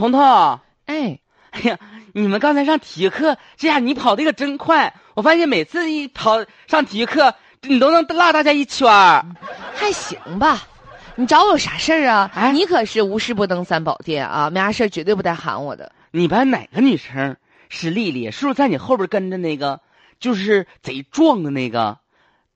[0.00, 0.22] 彤彤，
[0.86, 1.18] 哎，
[1.50, 1.78] 哎呀，
[2.14, 4.94] 你们刚才上体育课，这下你跑的可真快。
[5.12, 9.26] 我发现每次一跑上体育课，你都能落大家一圈儿。
[9.74, 10.66] 还行吧。
[11.16, 12.30] 你找我有啥事儿啊？
[12.34, 15.92] 哎你可是无事不登三宝殿啊，没啥事儿绝对不带喊我的。
[16.12, 17.36] 你班哪个女生
[17.68, 18.30] 是丽丽？
[18.30, 19.82] 是不是在你后边跟着那个，
[20.18, 21.98] 就是贼壮的那个，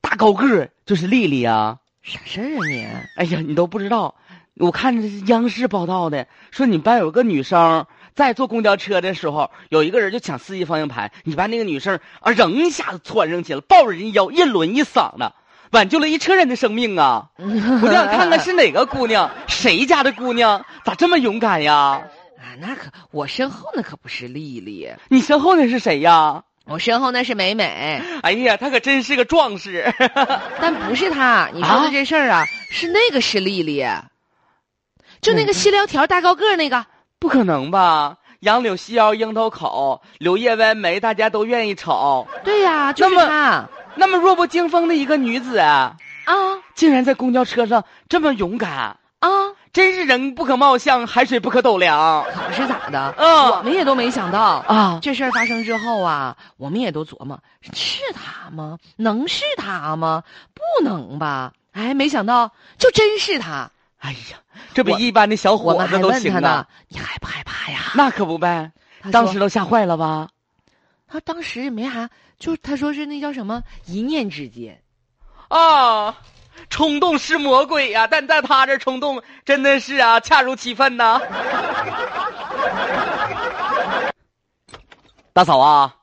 [0.01, 1.77] 大高个，就是丽丽啊？
[2.01, 2.87] 啥事儿啊你？
[3.17, 4.15] 哎呀，你都不知道，
[4.57, 15.35] 我看着是央视报道的，说你班有个女生在坐公交车的时候，有一个人就抢司机方向盘，你班那个女生啊，扔一下子窜上去了，抱着人腰一抡一嗓的，
[15.73, 17.31] 挽救了一车人的生命啊！
[17.37, 21.75] 我就想看看是哪个姑娘，谁家的姑娘，咋这么勇敢呀？
[21.75, 26.45] 啊，那可我身后那可不是丽丽，你身后那是谁呀？
[26.67, 29.93] 我身后那是美美，哎呀，她可真是个壮士。
[30.61, 31.51] 但不是她。
[31.53, 33.85] 你说的这事儿啊，是那个是丽丽，
[35.25, 36.85] 就那个细撩条大高个那个。
[37.19, 38.19] 不可能吧？
[38.41, 42.29] 杨柳细腰樱桃口，柳叶弯眉，大家都愿意瞅。
[42.45, 45.97] 对呀、就是那么她那么弱不禁风的一个女子，啊
[46.75, 49.31] 竟然在公交车上这么勇敢，啊！
[49.73, 53.15] 真是人不可貌相，海水不可斗量可是咋的？
[53.17, 54.99] 嗯我们也都没想到啊！
[55.01, 57.41] 这事儿发生之后啊，我们也都琢磨，
[57.73, 58.77] 是他吗？
[58.97, 60.23] 能是他吗？
[60.53, 61.53] 不能吧？
[61.73, 63.71] 哎，没想到就真是他。
[64.05, 64.39] 哎呀，
[64.75, 67.79] 这比一般的小伙子还都行啊呢，，你害不害怕呀？
[67.95, 68.71] 那可不呗。
[69.11, 70.29] 当时都吓坏了吧？
[71.09, 74.79] 他当时也没啥，就他说是那叫什么一念之间。
[75.49, 76.15] 啊，
[76.69, 81.19] 冲动是魔鬼呀、但在他这冲动真的是啊，恰如其分呐。
[85.33, 85.95] 大嫂啊，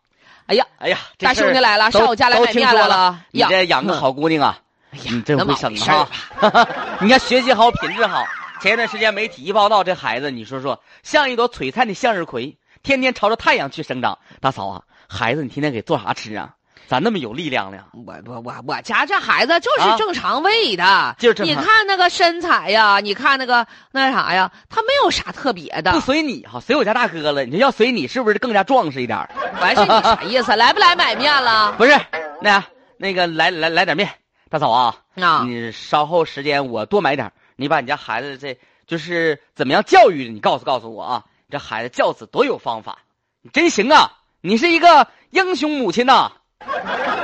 [0.47, 3.21] 哎呀，哎呀，大兄弟来了，都上我家来都买面来听说了了。
[3.31, 4.57] 你这养个好姑娘啊，
[4.91, 6.67] 哎呀你真会那么生回事儿哈。
[7.01, 8.23] 你看学习好，品质好。
[8.61, 14.17] 前一段时间媒体一报道，这孩子你说说，像一朵璀璨的向日葵，天天朝着太阳去生长。
[14.39, 16.51] 大嫂啊，孩子你天天给做啥吃啊？
[16.87, 17.77] 咋那么有力量呢？
[17.93, 25.99] 我我我我家这孩子就啊是正常喂的，就是正常你看那个身材呀，你看那个那啥呀，他没有啥特别的不。
[26.01, 27.45] 随你哈，随我家大哥了。
[27.45, 29.17] 你说要随你，是不是更加壮实一点？
[29.61, 30.53] 完事你啥意思？
[30.57, 31.71] 来不来买面了？
[31.77, 31.97] 不是，
[32.41, 32.61] 那
[32.97, 34.09] 那个来来来点面，
[34.51, 41.25] 大嫂啊，啊，你稍后时间我多买点儿你把你家孩子这就是怎么样教育的，你告诉告诉我啊。
[41.47, 42.97] 你这孩子教子多有方法，
[43.41, 44.17] 你真行啊！
[44.41, 47.20] 你是一个英雄母亲呐、我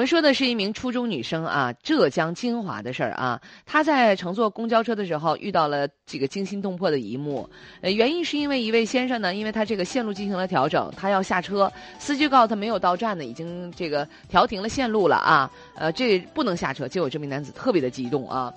[0.00, 3.38] 我们说的是一名初中女生啊，浙江金华的事儿啊。
[3.66, 7.46] 她在乘坐公交车的时候遇到了这个惊心动魄的一幕，
[7.82, 16.88] 呃，原因是因为一位先生呢，因为他这个线路进行了调整，他要下车，司机告诉他没有到站呢，已经这个调停了线路了啊，呃，这不能下车。
[16.88, 18.50] 结果这名男子特别的激动啊，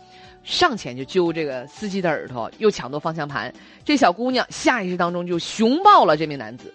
[0.45, 3.53] 上前就揪这个司机的耳朵，又抢夺方向盘。
[3.83, 6.73] 这小姑娘下意识当中就熊抱了这名男子。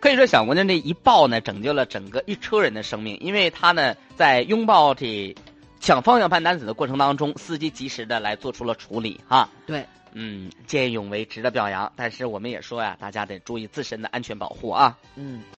[0.00, 5.34] 可以说，小姑娘这一抱呢，拯救了整个一车人的生命，因为她呢在拥抱这
[5.78, 9.48] 抢方向盘男子的过程当中，司机及时的来做出了处理哈。
[9.66, 9.84] 对，
[10.14, 11.92] 嗯，见义勇为，值得表扬。
[11.96, 14.96] 但是我们也说呀，大家得注意自身的安全保护啊。
[15.16, 15.42] 嗯。